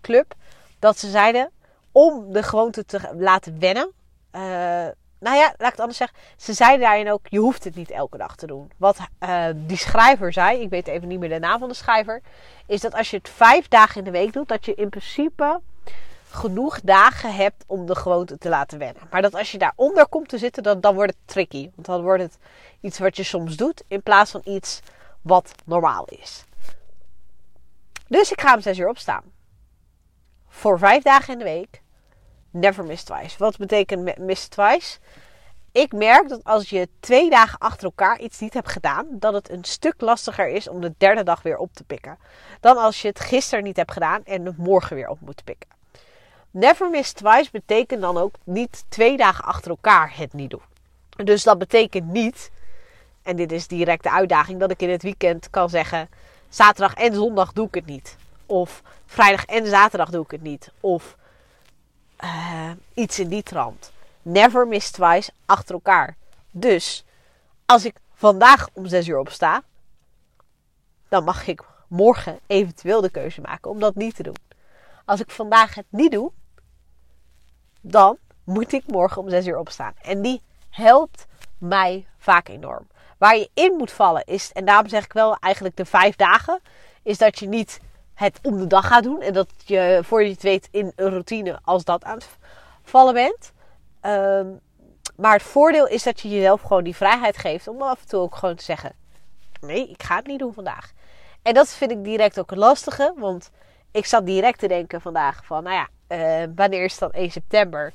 club. 0.00 0.34
Dat 0.78 0.98
ze 0.98 1.10
zeiden 1.10 1.50
om 1.92 2.32
de 2.32 2.42
gewoonte 2.42 2.84
te 2.84 3.10
laten 3.14 3.58
wennen. 3.58 3.92
Uh, 4.32 4.86
nou 5.22 5.36
ja, 5.36 5.44
laat 5.44 5.54
ik 5.58 5.64
het 5.64 5.80
anders 5.80 5.98
zeggen. 5.98 6.18
Ze 6.36 6.52
zeiden 6.52 6.80
daarin 6.80 7.10
ook, 7.10 7.26
je 7.28 7.38
hoeft 7.38 7.64
het 7.64 7.74
niet 7.74 7.90
elke 7.90 8.16
dag 8.16 8.36
te 8.36 8.46
doen. 8.46 8.70
Wat 8.76 8.98
uh, 9.20 9.44
die 9.54 9.76
schrijver 9.76 10.32
zei, 10.32 10.60
ik 10.60 10.70
weet 10.70 10.86
even 10.86 11.08
niet 11.08 11.18
meer 11.18 11.28
de 11.28 11.38
naam 11.38 11.58
van 11.58 11.68
de 11.68 11.74
schrijver. 11.74 12.22
Is 12.66 12.80
dat 12.80 12.94
als 12.94 13.10
je 13.10 13.16
het 13.16 13.28
vijf 13.28 13.68
dagen 13.68 13.98
in 13.98 14.04
de 14.04 14.10
week 14.10 14.32
doet, 14.32 14.48
dat 14.48 14.64
je 14.64 14.74
in 14.74 14.88
principe 14.88 15.60
genoeg 16.30 16.80
dagen 16.80 17.34
hebt 17.34 17.64
om 17.66 17.86
de 17.86 17.94
gewoonte 17.94 18.38
te 18.38 18.48
laten 18.48 18.78
wennen. 18.78 19.02
Maar 19.10 19.22
dat 19.22 19.34
als 19.34 19.52
je 19.52 19.58
daaronder 19.58 20.08
komt 20.08 20.28
te 20.28 20.38
zitten, 20.38 20.62
dan, 20.62 20.80
dan 20.80 20.94
wordt 20.94 21.12
het 21.12 21.32
tricky. 21.32 21.70
Want 21.74 21.86
dan 21.86 22.02
wordt 22.02 22.22
het 22.22 22.38
iets 22.80 22.98
wat 22.98 23.16
je 23.16 23.22
soms 23.22 23.56
doet, 23.56 23.84
in 23.88 24.02
plaats 24.02 24.30
van 24.30 24.40
iets 24.44 24.80
wat 25.22 25.54
normaal 25.64 26.04
is. 26.04 26.44
Dus 28.08 28.32
ik 28.32 28.40
ga 28.40 28.54
om 28.54 28.60
6 28.60 28.78
uur 28.78 28.88
opstaan. 28.88 29.22
Voor 30.48 30.78
vijf 30.78 31.02
dagen 31.02 31.32
in 31.32 31.38
de 31.38 31.44
week. 31.44 31.81
Never 32.52 32.84
miss 32.84 33.02
twice. 33.02 33.38
Wat 33.38 33.56
betekent 33.56 34.18
miss 34.18 34.48
twice? 34.48 34.98
Ik 35.72 35.92
merk 35.92 36.28
dat 36.28 36.44
als 36.44 36.70
je 36.70 36.88
twee 37.00 37.30
dagen 37.30 37.58
achter 37.58 37.84
elkaar 37.84 38.20
iets 38.20 38.38
niet 38.38 38.54
hebt 38.54 38.68
gedaan, 38.68 39.06
dat 39.10 39.32
het 39.32 39.50
een 39.50 39.64
stuk 39.64 40.00
lastiger 40.00 40.48
is 40.48 40.68
om 40.68 40.80
de 40.80 40.94
derde 40.98 41.22
dag 41.22 41.42
weer 41.42 41.56
op 41.56 41.74
te 41.74 41.84
pikken. 41.84 42.18
Dan 42.60 42.76
als 42.76 43.02
je 43.02 43.08
het 43.08 43.20
gisteren 43.20 43.64
niet 43.64 43.76
hebt 43.76 43.92
gedaan 43.92 44.24
en 44.24 44.46
het 44.46 44.56
morgen 44.56 44.96
weer 44.96 45.08
op 45.08 45.20
moet 45.20 45.44
pikken. 45.44 45.68
Never 46.50 46.90
miss 46.90 47.12
twice 47.12 47.50
betekent 47.52 48.00
dan 48.00 48.16
ook 48.16 48.34
niet 48.44 48.84
twee 48.88 49.16
dagen 49.16 49.44
achter 49.44 49.70
elkaar 49.70 50.16
het 50.16 50.32
niet 50.32 50.50
doen. 50.50 50.62
Dus 51.16 51.42
dat 51.42 51.58
betekent 51.58 52.06
niet, 52.06 52.50
en 53.22 53.36
dit 53.36 53.52
is 53.52 53.66
direct 53.66 54.02
de 54.02 54.10
uitdaging, 54.10 54.60
dat 54.60 54.70
ik 54.70 54.82
in 54.82 54.90
het 54.90 55.02
weekend 55.02 55.50
kan 55.50 55.70
zeggen: 55.70 56.08
zaterdag 56.48 56.94
en 56.94 57.14
zondag 57.14 57.52
doe 57.52 57.66
ik 57.66 57.74
het 57.74 57.86
niet. 57.86 58.16
Of 58.46 58.82
vrijdag 59.06 59.44
en 59.44 59.66
zaterdag 59.66 60.10
doe 60.10 60.24
ik 60.24 60.30
het 60.30 60.42
niet. 60.42 60.72
Of 60.80 61.16
uh, 62.24 62.70
iets 62.94 63.18
in 63.18 63.28
die 63.28 63.42
trant. 63.42 63.92
Never 64.22 64.66
miss 64.66 64.90
twice 64.90 65.32
achter 65.46 65.74
elkaar. 65.74 66.16
Dus 66.50 67.04
als 67.66 67.84
ik 67.84 67.96
vandaag 68.14 68.68
om 68.72 68.86
6 68.86 69.08
uur 69.08 69.18
opsta, 69.18 69.62
dan 71.08 71.24
mag 71.24 71.46
ik 71.46 71.62
morgen 71.88 72.38
eventueel 72.46 73.00
de 73.00 73.10
keuze 73.10 73.40
maken 73.40 73.70
om 73.70 73.80
dat 73.80 73.94
niet 73.94 74.14
te 74.14 74.22
doen. 74.22 74.36
Als 75.04 75.20
ik 75.20 75.30
vandaag 75.30 75.74
het 75.74 75.86
niet 75.88 76.12
doe, 76.12 76.32
dan 77.80 78.18
moet 78.44 78.72
ik 78.72 78.86
morgen 78.86 79.22
om 79.22 79.28
6 79.28 79.46
uur 79.46 79.58
opstaan. 79.58 79.94
En 80.02 80.22
die 80.22 80.42
helpt 80.70 81.26
mij 81.58 82.06
vaak 82.18 82.48
enorm. 82.48 82.86
Waar 83.18 83.36
je 83.36 83.50
in 83.54 83.72
moet 83.76 83.92
vallen 83.92 84.24
is, 84.24 84.52
en 84.52 84.64
daarom 84.64 84.88
zeg 84.88 85.04
ik 85.04 85.12
wel 85.12 85.36
eigenlijk 85.36 85.76
de 85.76 85.84
vijf 85.84 86.16
dagen, 86.16 86.60
is 87.02 87.18
dat 87.18 87.38
je 87.38 87.48
niet 87.48 87.80
het 88.22 88.38
om 88.42 88.58
de 88.58 88.66
dag 88.66 88.86
gaat 88.86 89.02
doen. 89.02 89.20
En 89.20 89.32
dat 89.32 89.48
je 89.64 90.00
voor 90.02 90.22
je 90.22 90.30
het 90.30 90.42
weet 90.42 90.68
in 90.70 90.92
een 90.96 91.10
routine 91.10 91.58
als 91.64 91.84
dat 91.84 92.04
aan 92.04 92.14
het 92.14 92.28
vallen 92.82 93.14
bent. 93.14 93.52
Ehm, 94.00 94.46
maar 95.16 95.32
het 95.32 95.42
voordeel 95.42 95.88
is 95.88 96.02
dat 96.02 96.20
je 96.20 96.28
jezelf 96.28 96.60
gewoon 96.62 96.84
die 96.84 96.96
vrijheid 96.96 97.36
geeft 97.36 97.68
om 97.68 97.82
af 97.82 98.00
en 98.00 98.08
toe 98.08 98.20
ook 98.20 98.34
gewoon 98.34 98.56
te 98.56 98.64
zeggen: 98.64 98.92
Nee, 99.60 99.90
ik 99.90 100.02
ga 100.02 100.16
het 100.16 100.26
niet 100.26 100.38
doen 100.38 100.54
vandaag. 100.54 100.92
En 101.42 101.54
dat 101.54 101.68
vind 101.68 101.90
ik 101.90 102.04
direct 102.04 102.38
ook 102.38 102.50
een 102.50 102.58
lastige, 102.58 103.14
want 103.16 103.50
ik 103.90 104.06
zat 104.06 104.26
direct 104.26 104.58
te 104.58 104.68
denken 104.68 105.00
vandaag 105.00 105.44
van, 105.44 105.62
nou 105.62 105.76
ja, 105.76 105.88
uh, 106.42 106.48
wanneer 106.54 106.84
is 106.84 106.98
dan 106.98 107.10
1 107.10 107.30
september? 107.30 107.92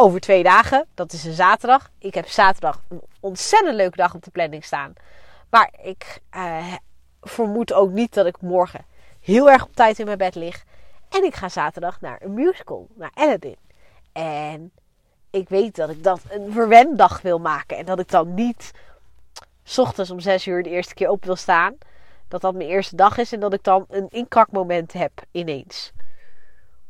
over 0.00 0.20
twee 0.20 0.42
dagen. 0.42 0.86
Dat 0.94 1.12
is 1.12 1.24
een 1.24 1.32
zaterdag. 1.32 1.90
Ik 1.98 2.14
heb 2.14 2.26
zaterdag 2.26 2.82
een 2.88 3.00
ontzettend 3.20 3.74
leuke 3.74 3.96
dag 3.96 4.14
op 4.14 4.22
de 4.22 4.30
planning 4.30 4.64
staan. 4.64 4.92
Maar 5.50 5.72
ik 5.82 6.20
uh, 6.36 6.74
vermoed 7.20 7.72
ook 7.72 7.90
niet 7.90 8.14
dat 8.14 8.26
ik 8.26 8.40
morgen 8.40 8.84
heel 9.20 9.50
erg 9.50 9.64
op 9.64 9.74
tijd 9.74 9.98
in 9.98 10.06
mijn 10.06 10.18
bed 10.18 10.34
lig. 10.34 10.64
En 11.08 11.24
ik 11.24 11.34
ga 11.34 11.48
zaterdag 11.48 12.00
naar 12.00 12.22
een 12.22 12.34
musical, 12.34 12.88
naar 12.94 13.10
Aladdin. 13.14 13.56
En 14.12 14.72
ik 15.30 15.48
weet 15.48 15.76
dat 15.76 15.90
ik 15.90 16.02
dat 16.02 16.20
een 16.28 16.52
verwendag 16.52 17.22
wil 17.22 17.38
maken. 17.38 17.76
En 17.76 17.84
dat 17.84 17.98
ik 17.98 18.08
dan 18.08 18.34
niet 18.34 18.70
s 19.62 19.78
ochtends 19.78 20.10
om 20.10 20.20
6 20.20 20.46
uur 20.46 20.62
de 20.62 20.70
eerste 20.70 20.94
keer 20.94 21.08
op 21.08 21.24
wil 21.24 21.36
staan. 21.36 21.78
Dat 22.28 22.40
dat 22.40 22.54
mijn 22.54 22.68
eerste 22.68 22.96
dag 22.96 23.18
is 23.18 23.32
en 23.32 23.40
dat 23.40 23.52
ik 23.52 23.62
dan 23.62 23.84
een 23.88 24.08
inkakmoment 24.10 24.92
heb 24.92 25.12
ineens. 25.30 25.92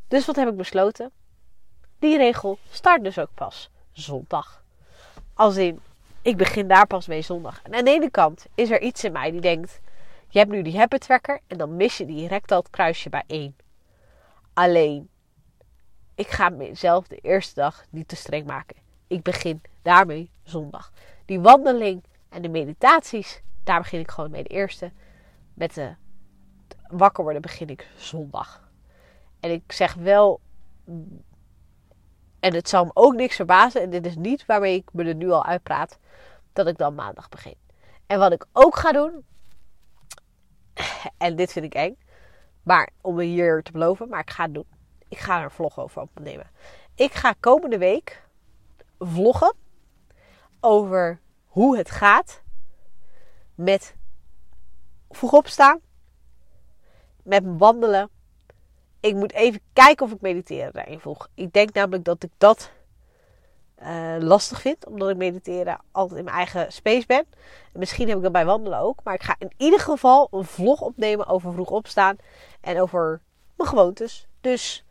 Dus 0.08 0.26
wat 0.26 0.36
heb 0.36 0.48
ik 0.48 0.56
besloten? 0.56 1.10
Die 1.98 2.16
regel 2.16 2.58
start 2.70 3.04
dus 3.04 3.18
ook 3.18 3.34
pas 3.34 3.70
zondag. 3.92 4.62
Als 5.34 5.56
in, 5.56 5.80
ik 6.22 6.36
begin 6.36 6.68
daar 6.68 6.86
pas 6.86 7.06
mee 7.06 7.22
zondag. 7.22 7.62
En 7.62 7.74
aan 7.74 7.84
de 7.84 7.90
ene 7.90 8.10
kant 8.10 8.46
is 8.54 8.70
er 8.70 8.80
iets 8.80 9.04
in 9.04 9.12
mij 9.12 9.30
die 9.30 9.40
denkt: 9.40 9.80
je 10.30 10.38
hebt 10.38 10.50
nu 10.50 10.62
die 10.62 10.78
habit 10.78 11.00
tracker 11.00 11.40
en 11.46 11.58
dan 11.58 11.76
mis 11.76 11.96
je 11.96 12.04
direct 12.04 12.50
het 12.50 12.70
kruisje 12.70 13.08
bij 13.08 13.22
één. 13.26 13.56
Alleen, 14.52 15.08
ik 16.14 16.28
ga 16.28 16.48
mezelf 16.48 17.06
de 17.06 17.16
eerste 17.16 17.54
dag 17.54 17.84
niet 17.90 18.08
te 18.08 18.16
streng 18.16 18.46
maken. 18.46 18.76
Ik 19.06 19.22
begin 19.22 19.62
daarmee 19.82 20.30
zondag. 20.42 20.92
Die 21.24 21.40
wandeling 21.40 22.04
en 22.28 22.42
de 22.42 22.48
meditaties, 22.48 23.42
daar 23.64 23.80
begin 23.80 24.00
ik 24.00 24.10
gewoon 24.10 24.30
mee. 24.30 24.42
De 24.42 24.48
eerste, 24.48 24.92
met 25.54 25.74
de 25.74 25.94
wakker 26.88 27.22
worden, 27.22 27.42
begin 27.42 27.68
ik 27.68 27.88
zondag. 27.96 28.68
En 29.40 29.50
ik 29.50 29.72
zeg 29.72 29.94
wel, 29.94 30.40
en 32.40 32.54
het 32.54 32.68
zal 32.68 32.84
me 32.84 32.90
ook 32.94 33.14
niks 33.14 33.36
verbazen, 33.36 33.82
en 33.82 33.90
dit 33.90 34.06
is 34.06 34.16
niet 34.16 34.46
waarmee 34.46 34.74
ik 34.74 34.88
me 34.92 35.04
er 35.04 35.14
nu 35.14 35.30
al 35.30 35.44
uitpraat, 35.44 35.98
dat 36.52 36.66
ik 36.66 36.78
dan 36.78 36.94
maandag 36.94 37.28
begin. 37.28 37.54
En 38.06 38.18
wat 38.18 38.32
ik 38.32 38.46
ook 38.52 38.76
ga 38.76 38.92
doen, 38.92 39.24
en 41.18 41.36
dit 41.36 41.52
vind 41.52 41.64
ik 41.64 41.74
eng, 41.74 41.96
maar 42.62 42.90
om 43.00 43.14
me 43.14 43.24
hier 43.24 43.62
te 43.62 43.72
beloven, 43.72 44.08
maar 44.08 44.20
ik 44.20 44.30
ga 44.30 44.44
het 44.44 44.54
doen. 44.54 44.66
Ik 45.08 45.18
ga 45.18 45.38
er 45.38 45.44
een 45.44 45.50
vlog 45.50 45.78
over 45.78 46.02
opnemen. 46.02 46.50
Ik 46.94 47.12
ga 47.12 47.34
komende 47.40 47.78
week 47.78 48.22
vloggen 48.98 49.54
over 50.60 51.20
hoe 51.46 51.76
het 51.76 51.90
gaat 51.90 52.42
met 53.54 53.94
vroeg 55.10 55.32
opstaan, 55.32 55.80
met 57.22 57.42
wandelen. 57.44 58.10
Ik 59.00 59.14
moet 59.14 59.32
even 59.32 59.60
kijken 59.72 60.06
of 60.06 60.12
ik 60.12 60.20
mediteren 60.20 60.72
daarin 60.72 61.00
voeg. 61.00 61.28
Ik 61.34 61.52
denk 61.52 61.72
namelijk 61.72 62.04
dat 62.04 62.22
ik 62.22 62.30
dat 62.38 62.70
uh, 63.82 64.16
lastig 64.18 64.60
vind, 64.60 64.86
omdat 64.86 65.10
ik 65.10 65.16
mediteren 65.16 65.80
altijd 65.92 66.18
in 66.18 66.24
mijn 66.24 66.36
eigen 66.36 66.72
space 66.72 67.06
ben. 67.06 67.24
En 67.72 67.78
misschien 67.78 68.08
heb 68.08 68.16
ik 68.16 68.22
dat 68.22 68.32
bij 68.32 68.44
wandelen 68.44 68.78
ook. 68.78 69.00
Maar 69.04 69.14
ik 69.14 69.22
ga 69.22 69.34
in 69.38 69.52
ieder 69.56 69.80
geval 69.80 70.28
een 70.30 70.44
vlog 70.44 70.80
opnemen 70.80 71.26
over 71.26 71.52
vroeg 71.52 71.70
opstaan 71.70 72.16
en 72.60 72.80
over 72.80 73.20
mijn 73.56 73.68
gewoontes. 73.68 74.26
Dus 74.40 74.84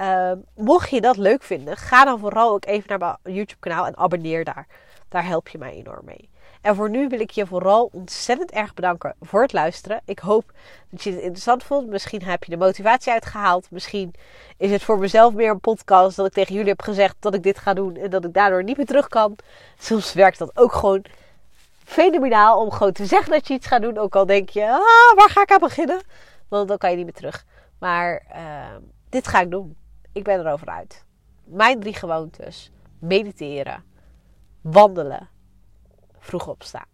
uh, 0.00 0.32
mocht 0.54 0.90
je 0.90 1.00
dat 1.00 1.16
leuk 1.16 1.42
vinden, 1.42 1.76
ga 1.76 2.04
dan 2.04 2.18
vooral 2.18 2.52
ook 2.52 2.64
even 2.64 2.98
naar 2.98 2.98
mijn 3.22 3.36
YouTube 3.36 3.60
kanaal 3.60 3.86
en 3.86 3.96
abonneer 3.96 4.44
daar. 4.44 4.66
Daar 5.08 5.26
help 5.26 5.48
je 5.48 5.58
mij 5.58 5.72
enorm 5.72 6.04
mee. 6.04 6.28
En 6.60 6.74
voor 6.74 6.90
nu 6.90 7.08
wil 7.08 7.20
ik 7.20 7.30
je 7.30 7.46
vooral 7.46 7.88
ontzettend 7.92 8.50
erg 8.50 8.74
bedanken 8.74 9.14
voor 9.20 9.42
het 9.42 9.52
luisteren. 9.52 10.00
Ik 10.04 10.18
hoop 10.18 10.52
dat 10.90 11.02
je 11.02 11.10
het 11.10 11.20
interessant 11.20 11.62
vond. 11.62 11.88
Misschien 11.88 12.22
heb 12.22 12.44
je 12.44 12.50
de 12.50 12.56
motivatie 12.56 13.12
uitgehaald. 13.12 13.70
Misschien 13.70 14.14
is 14.56 14.70
het 14.70 14.82
voor 14.82 14.98
mezelf 14.98 15.34
meer 15.34 15.50
een 15.50 15.60
podcast 15.60 16.16
dat 16.16 16.26
ik 16.26 16.32
tegen 16.32 16.54
jullie 16.54 16.68
heb 16.68 16.82
gezegd 16.82 17.16
dat 17.20 17.34
ik 17.34 17.42
dit 17.42 17.58
ga 17.58 17.74
doen 17.74 17.96
en 17.96 18.10
dat 18.10 18.24
ik 18.24 18.34
daardoor 18.34 18.64
niet 18.64 18.76
meer 18.76 18.86
terug 18.86 19.08
kan. 19.08 19.36
Soms 19.78 20.12
werkt 20.12 20.38
dat 20.38 20.56
ook 20.56 20.72
gewoon 20.72 21.04
fenomenaal 21.84 22.60
om 22.60 22.70
gewoon 22.70 22.92
te 22.92 23.06
zeggen 23.06 23.32
dat 23.32 23.48
je 23.48 23.54
iets 23.54 23.66
gaat 23.66 23.82
doen. 23.82 23.98
Ook 23.98 24.16
al 24.16 24.26
denk 24.26 24.48
je, 24.48 24.64
ah, 24.64 25.16
waar 25.16 25.30
ga 25.30 25.42
ik 25.42 25.52
aan 25.52 25.58
beginnen? 25.58 26.00
Want 26.48 26.68
dan 26.68 26.78
kan 26.78 26.90
je 26.90 26.96
niet 26.96 27.04
meer 27.04 27.14
terug. 27.14 27.44
Maar 27.78 28.22
uh, 28.34 28.76
dit 29.08 29.28
ga 29.28 29.40
ik 29.40 29.50
doen. 29.50 29.76
Ik 30.12 30.24
ben 30.24 30.40
erover 30.40 30.68
uit. 30.68 31.04
Mijn 31.44 31.80
drie 31.80 31.94
gewoontes: 31.94 32.70
mediteren, 32.98 33.84
wandelen 34.60 35.28
vroeg 36.28 36.48
opstaan. 36.48 36.86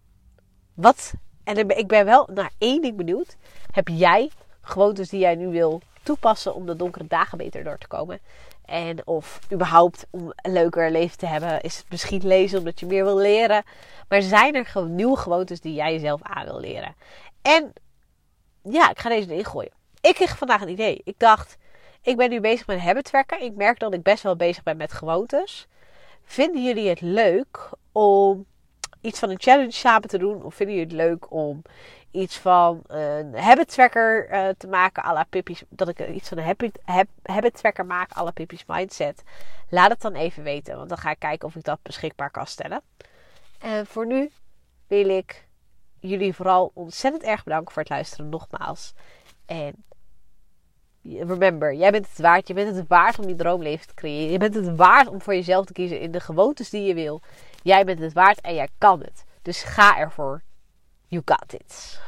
Wat? 0.73 1.13
En 1.43 1.69
ik 1.69 1.87
ben 1.87 2.05
wel 2.05 2.29
naar 2.33 2.51
één 2.57 2.81
ding 2.81 2.97
benieuwd. 2.97 3.35
Heb 3.71 3.87
jij 3.87 4.31
gewoontes 4.61 5.09
die 5.09 5.19
jij 5.19 5.35
nu 5.35 5.47
wil 5.47 5.81
toepassen 6.03 6.55
om 6.55 6.65
de 6.65 6.75
donkere 6.75 7.07
dagen 7.07 7.37
beter 7.37 7.63
door 7.63 7.77
te 7.77 7.87
komen? 7.87 8.19
En 8.65 9.07
of 9.07 9.39
überhaupt 9.51 10.05
om 10.09 10.33
een 10.35 10.51
leuker 10.51 10.91
leven 10.91 11.17
te 11.17 11.25
hebben, 11.25 11.61
is 11.61 11.77
het 11.77 11.85
misschien 11.89 12.27
lezen 12.27 12.59
omdat 12.59 12.79
je 12.79 12.85
meer 12.85 13.03
wil 13.03 13.17
leren. 13.17 13.63
Maar 14.07 14.21
zijn 14.21 14.55
er 14.55 14.87
nieuwe 14.87 15.17
gewoontes 15.17 15.61
die 15.61 15.73
jij 15.73 15.91
jezelf 15.91 16.21
aan 16.23 16.45
wil 16.45 16.59
leren? 16.59 16.95
En 17.41 17.73
ja, 18.61 18.89
ik 18.89 18.99
ga 18.99 19.09
deze 19.09 19.31
erin 19.31 19.45
gooien. 19.45 19.71
Ik 20.01 20.15
kreeg 20.15 20.37
vandaag 20.37 20.61
een 20.61 20.69
idee. 20.69 21.01
Ik 21.03 21.19
dacht, 21.19 21.57
ik 22.01 22.17
ben 22.17 22.29
nu 22.29 22.39
bezig 22.39 22.67
met 22.67 22.79
habit 22.79 23.03
tracken. 23.03 23.41
Ik 23.41 23.55
merk 23.55 23.79
dat 23.79 23.93
ik 23.93 24.03
best 24.03 24.23
wel 24.23 24.35
bezig 24.35 24.63
ben 24.63 24.77
met 24.77 24.93
gewoontes. 24.93 25.67
Vinden 26.23 26.63
jullie 26.63 26.89
het 26.89 27.01
leuk 27.01 27.69
om 27.91 28.45
iets 29.05 29.19
van 29.19 29.29
een 29.29 29.41
challenge 29.41 29.71
samen 29.71 30.09
te 30.09 30.17
doen? 30.17 30.43
Of 30.43 30.55
vinden 30.55 30.75
jullie 30.75 30.91
het 30.91 31.01
leuk 31.01 31.31
om 31.31 31.61
iets 32.11 32.37
van 32.37 32.81
een 32.87 33.37
habit 33.37 33.67
tracker 33.67 34.29
uh, 34.31 34.47
te 34.57 34.67
maken 34.67 35.03
à 35.05 35.13
la 35.13 35.23
Pippi's, 35.23 35.63
dat 35.69 35.87
ik 35.87 36.07
iets 36.07 36.29
van 36.29 36.37
een 36.37 36.43
habit, 36.43 36.79
habit 37.23 37.57
tracker 37.57 37.85
maak 37.85 38.17
à 38.17 38.23
la 38.23 38.31
Pippi's 38.31 38.63
Mindset? 38.67 39.23
Laat 39.69 39.89
het 39.89 40.01
dan 40.01 40.13
even 40.13 40.43
weten, 40.43 40.75
want 40.75 40.89
dan 40.89 40.97
ga 40.97 41.09
ik 41.09 41.19
kijken 41.19 41.47
of 41.47 41.55
ik 41.55 41.63
dat 41.63 41.79
beschikbaar 41.81 42.31
kan 42.31 42.47
stellen. 42.47 42.81
En 43.59 43.85
voor 43.85 44.05
nu 44.05 44.31
wil 44.87 45.09
ik 45.09 45.47
jullie 45.99 46.33
vooral 46.33 46.71
ontzettend 46.73 47.23
erg 47.23 47.43
bedanken 47.43 47.73
voor 47.73 47.81
het 47.81 47.91
luisteren 47.91 48.29
nogmaals. 48.29 48.93
En 49.45 49.83
remember, 51.03 51.73
jij 51.73 51.91
bent 51.91 52.07
het 52.09 52.19
waard. 52.19 52.47
Je 52.47 52.53
bent 52.53 52.75
het 52.75 52.87
waard 52.87 53.19
om 53.19 53.27
je 53.27 53.35
droomleven 53.35 53.87
te 53.87 53.93
creëren. 53.93 54.31
Je 54.31 54.37
bent 54.37 54.55
het 54.55 54.75
waard 54.75 55.07
om 55.07 55.21
voor 55.21 55.33
jezelf 55.35 55.65
te 55.65 55.73
kiezen 55.73 55.99
in 55.99 56.11
de 56.11 56.19
gewoontes 56.19 56.69
die 56.69 56.83
je 56.83 56.93
wil. 56.93 57.21
Jij 57.65 57.85
bent 57.85 57.99
het 57.99 58.13
waard 58.13 58.41
en 58.41 58.53
jij 58.53 58.69
kan 58.77 58.99
het. 58.99 59.23
Dus 59.41 59.63
ga 59.63 59.97
ervoor. 59.97 60.41
You 61.07 61.21
got 61.25 61.53
it. 61.53 62.01